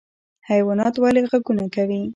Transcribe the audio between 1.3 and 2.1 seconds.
غږونه کوي؟